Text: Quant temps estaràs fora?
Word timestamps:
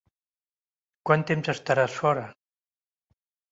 Quant 1.09 1.27
temps 1.33 1.53
estaràs 1.55 1.99
fora? 2.01 2.25